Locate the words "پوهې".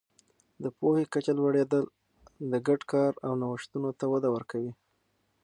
0.77-1.03